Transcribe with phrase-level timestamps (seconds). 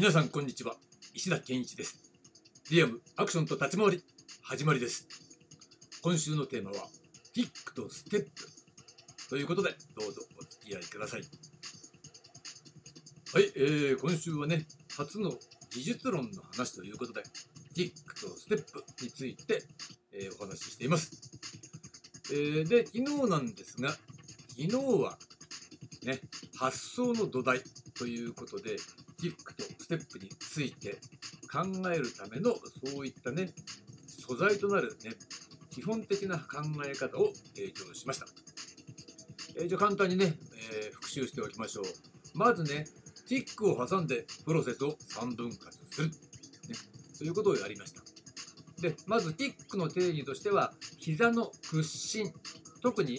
[0.00, 0.76] 皆さんこんにちは。
[1.12, 1.98] 石田健一です。
[2.70, 4.04] リアムアクションと立ち回り
[4.42, 5.08] 始まりです。
[6.04, 6.86] 今週のテーマは
[7.34, 8.30] キックとステップ。
[9.28, 11.22] ということでどうぞお付き合いください。
[13.34, 15.32] はい、えー、今週はね初の
[15.72, 17.24] 技術論の話ということで
[17.74, 19.64] キックとステップについて、
[20.12, 21.10] えー、お話ししています、
[22.30, 25.18] えー、で昨日なんですが昨日は
[26.04, 26.20] ね
[26.56, 27.62] 発想の土台
[27.98, 28.76] ということで
[29.20, 30.98] キックとステップについて
[31.52, 33.50] 考えるためのそういったね
[34.06, 35.12] 素材となるね
[35.70, 38.26] 基本的な考え方を提供しました、
[39.56, 40.34] えー、じゃあ簡単にね、
[40.72, 41.84] えー、復習しておきましょう。
[42.34, 42.86] まずね
[43.26, 46.14] キックを挟んでプロセスを3分割する、ね、
[47.18, 48.00] ということをやりました。
[48.80, 52.32] でまずキックの定義としては膝の屈伸。
[52.80, 53.18] 特に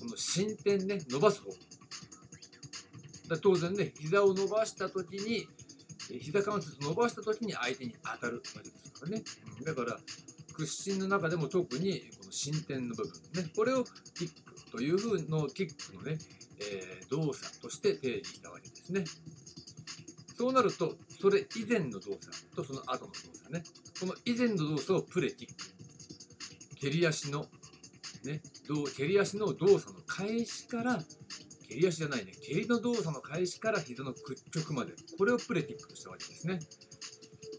[0.00, 1.67] この伸展ね伸ばす方。
[3.36, 5.46] 当然ね、膝を伸ばしたときに、
[6.20, 9.22] 膝関節伸ばしたときに相手に当たるわけですからね。
[9.58, 9.98] うん、だから、
[10.54, 16.18] 屈伸の中でも特にこの伸展の部分ね、これをキックという風のキックのね、
[16.60, 19.04] えー、動作として定義したわけですね。
[20.36, 23.62] そうなると、それ以前の動作とその後の動作ね、
[24.00, 25.54] この以前の動作をプレキック。
[26.80, 27.46] 蹴り足の、
[28.24, 28.40] ね、
[28.96, 31.04] 蹴り足の動作の開始から
[31.68, 36.60] 蹴り足じゃないね、蹴りの動作の開始から膝の屈曲まで、これをプレティックとしたわけですね。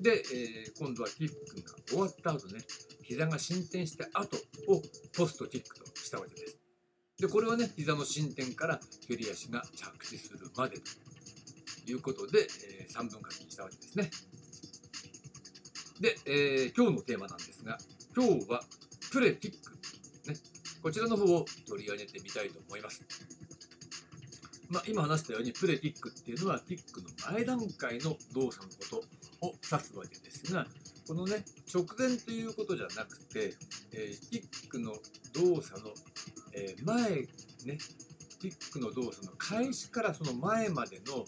[0.02, 2.60] で、えー、今度はキックが終わった後ね、
[3.04, 4.82] 膝が進展した後を
[5.16, 6.58] ポストキックとしたわけです。
[7.20, 12.48] で、これはね、膝の進展から蹴り足が着地するまでということで、
[12.80, 14.10] えー、3分割にしたわけですね。
[16.00, 17.78] で、えー、今日のテーマなんですが、
[18.16, 18.64] 今日は
[19.12, 19.74] プレティック、
[20.30, 20.36] ね、
[20.82, 23.04] こちらの方を取り上げてみたいと思います。
[24.70, 29.04] まあ、今話したようにプレキックっていうのはキックの前段階の動作のこ
[29.42, 30.68] とを指すわけですが
[31.08, 33.56] このね直前ということじゃなくて、
[33.92, 34.94] えー、キックの
[35.34, 35.90] 動作の、
[36.54, 37.10] えー、前
[37.66, 37.80] ね
[38.40, 41.26] キックの動作の開始からその前までの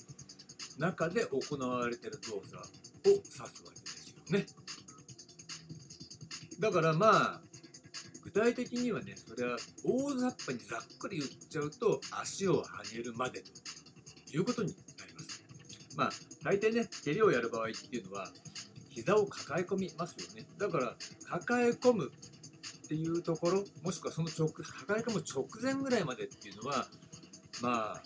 [0.78, 4.46] 中で行われてる動作を指すわけですよね。
[6.60, 7.42] だからまあ
[8.24, 13.48] 具体的にはねそれは大雑把にざっくり言っちゃうと足を上げるまでと
[14.34, 15.44] いうことになります。
[15.98, 16.10] まあ
[16.44, 18.32] 大抵ね蹴りをやる場合っていうのは
[18.90, 20.46] 膝を抱え込みますよね。
[20.58, 20.96] だから
[21.30, 26.88] 抱え込むっていうところもしくはその直抱え込む直前ぐらいまでっていうのは
[27.62, 28.04] まあ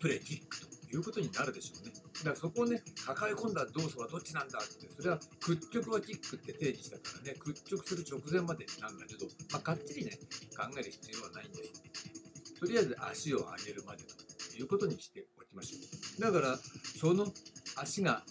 [0.00, 1.92] プレーキックということになるでしょうね。
[2.18, 10.18] だからそこをね、抱え込んだ動作はどっちなんだって、それは屈曲はキックって定義したからね、屈曲する直前までなんだけど、まあ、かっちりね、
[10.56, 12.56] 考える必要はないんです。
[12.58, 15.78] とりあえず足を上げるまでということにしておきましょ
[16.18, 16.22] う。
[16.22, 16.58] だから、
[16.98, 17.32] その
[17.76, 18.24] 足が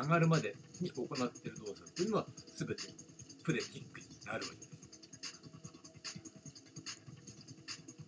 [0.00, 2.26] 上がるまでに行っている動作っていうのは、
[2.56, 2.74] 全て
[3.44, 4.70] プレキックになるわけです。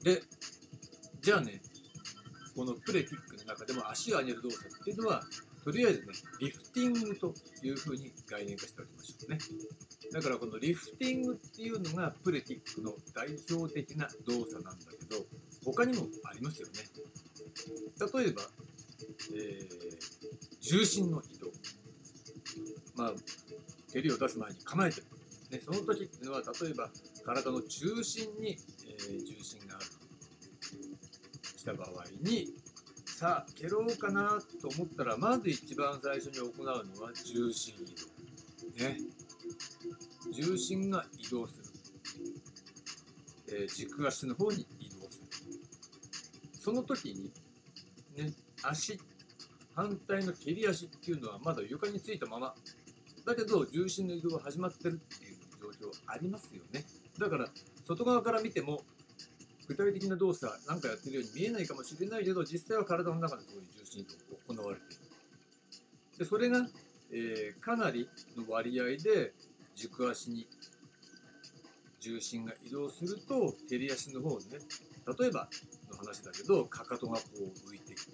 [0.03, 0.23] で、
[1.21, 1.61] じゃあね、
[2.57, 5.23] このプレキック中でも足を上げる動作っていうのは
[5.65, 6.07] とりあえずね
[6.41, 9.39] リフティングというふうに概念化しておきましょうね。
[10.13, 15.25] だからこのリフティングっていうのがプレティックの代表的な動作なんだけど
[15.65, 16.81] 他にもありますよね。
[18.15, 18.43] 例えば、
[19.35, 19.69] えー、
[20.61, 21.47] 重心の移動。
[22.97, 23.13] まあ
[23.93, 25.07] 蹴りを出す前に構えてる、
[25.51, 26.91] ね、その時っていうのは例えば
[27.25, 29.87] 体の中心に、えー、重心がある。
[31.53, 32.55] とした場合に
[33.23, 37.95] さあ蹴ろうかなと思ったらまず一番最初に行うのは重心移
[38.75, 38.85] 動。
[38.85, 38.99] ね。
[40.33, 41.55] 重心が移動す
[43.47, 45.29] る、えー、軸足の方に移動する。
[46.61, 47.31] その時に
[48.17, 48.33] ね
[48.65, 48.99] 足
[49.77, 52.53] 反対の蹴り足っていうのはまだ床についたまま。
[53.25, 56.85] だけど重心の移動が始まってるっていう状況ありますよね。
[57.21, 57.47] だから
[57.87, 58.83] 外側から見ても
[59.73, 64.07] 具体的な動作なんかやってるように見えないかもしれないけど実際は体の中でそういう重心移
[64.49, 65.03] 動が行われている。
[66.19, 66.67] でそれが、
[67.11, 69.33] えー、かなりの割合で
[69.75, 70.47] 軸足に
[72.01, 74.59] 重心が移動すると蹴り足の方にね
[75.19, 75.49] 例えば
[75.91, 78.13] の話だけどかかとがこう浮いてきて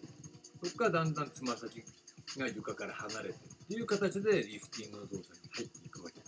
[0.63, 1.83] そこからだんだんつま先
[2.39, 6.21] が床から離れてっていう形でリフティングの動作に入っていくわけ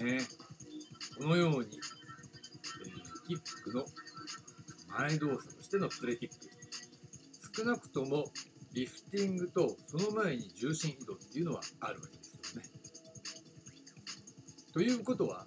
[0.00, 0.04] だ。
[0.04, 0.20] ね。
[1.16, 1.80] このように
[3.28, 3.84] キックの
[4.88, 6.34] 前動作としてのプレキック
[7.58, 8.24] 少なくとも
[8.72, 12.68] リフティングとその前に重心移動っていうのはあるわけですよね。
[14.72, 15.44] ということは、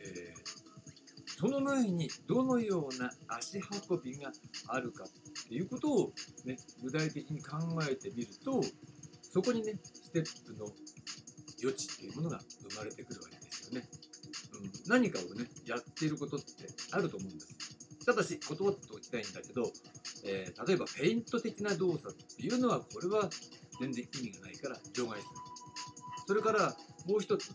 [0.00, 4.32] えー、その前にどのような足運びが
[4.68, 6.12] あるかっていうことを、
[6.44, 7.58] ね、具体的に考
[7.88, 8.60] えてみると
[9.22, 10.66] そこにねステップの
[11.62, 12.40] 余地っていうものが
[12.70, 13.88] 生まれてくるわけですよね、
[14.86, 16.46] 何かをねやっていることって
[16.92, 17.56] あると思うんです。
[18.04, 19.70] ただし断っておきたいんだけど、
[20.24, 23.28] えー例えばペイント的な動作っていうのはこれは
[23.80, 25.30] 全然意味がないから除外する。
[26.26, 26.74] それから
[27.06, 27.50] もう一つ、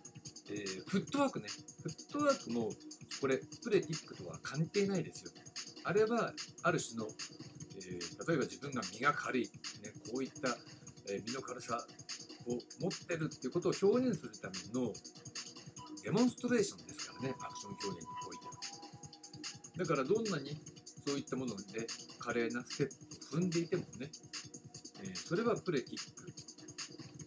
[0.50, 1.48] えーフットワークね。
[1.83, 2.71] フットワークも
[3.19, 5.31] これプレティックとは関係ないですよ。
[5.83, 6.33] あれは
[6.63, 9.50] ある種の、えー例えば自分が身が軽い、ね、
[10.12, 10.57] こういった、
[11.10, 11.86] え身の軽さ
[12.48, 12.51] を
[12.81, 14.92] 持ってるっていうことを表現するための
[16.03, 16.87] デモンストレーション
[17.18, 18.52] からねアクション表現においては。
[19.78, 20.58] だからどんなに
[21.06, 21.88] そういったもので
[22.19, 22.88] 華麗なステッ
[23.31, 24.10] プを踏んでいてもね、
[25.04, 26.31] えーそれはプレティック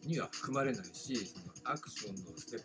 [0.07, 2.61] には含まれないしそのアクションのステッ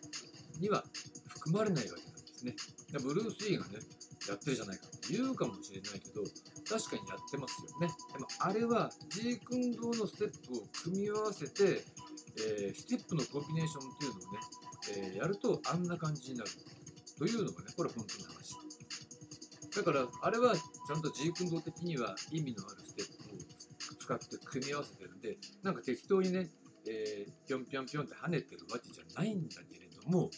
[0.55, 0.83] プには
[1.29, 2.55] 含まれないわけなんですね。
[2.91, 3.79] だブルース・リーがね
[4.27, 6.23] やってるじゃないかって言うかもしれないけど
[6.67, 7.87] 確かにやってますよね。
[8.13, 11.83] でもあれはジークンドーのステップを組み合わせて、
[12.39, 14.39] えーステップのコンビネーションっていうのをね、
[14.97, 16.49] えーやるとあんな感じになる。
[17.17, 18.55] というのがねこれ本当の話。
[19.75, 26.49] だからあれはちゃんとジークンド的には意味のあるステップを使って組み合わせてるんでなんか適当にね、
[26.87, 30.29] えー、ぴょんぴょんぴょんって跳ねてるわけじゃないんだけれども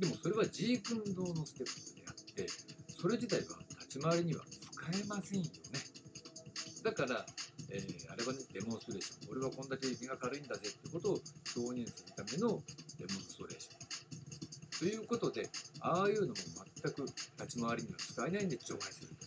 [0.00, 2.46] でもそれはジークンドのステップであって
[2.88, 5.50] それ自体は立ち回りには使えませんよね。
[6.82, 7.24] だから、
[7.70, 9.32] えーあれはねデモンストレーション。
[9.32, 11.20] 俺はこんだけ気が軽いんだぜってことを
[11.56, 12.62] 表現するための
[12.98, 13.84] デモンストレーション。
[14.78, 15.48] ということで
[15.86, 16.34] ああいうのも
[16.82, 19.26] 全く立ち回りには使えないんで除外すると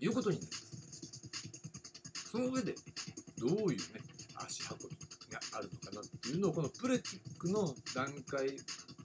[0.00, 2.30] いうことになります。
[2.32, 2.74] その上で
[3.36, 3.76] どういうね
[4.36, 4.96] 足運び
[5.30, 8.48] があるのかなっていうのをこのプレティックの段階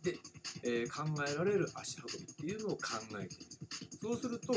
[0.01, 0.18] で、
[0.63, 2.84] えー考えられる足運びっていうのを考
[3.19, 3.45] えている。
[4.01, 4.54] そうすると、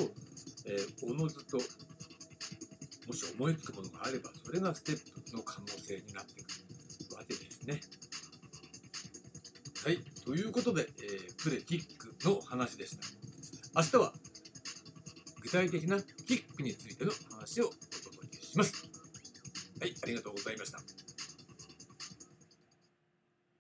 [0.67, 6.49] えーおのずともし思いつくものがあればそれがステップの可能性になってく
[7.11, 7.81] るわけですね。
[9.85, 10.10] はい。
[10.25, 13.03] ということで、えープレキックの話でした。
[13.77, 14.13] 明日は
[15.43, 18.89] 具体的なキックについての話をお届けします。
[19.81, 21.00] はい、ありがとうございました。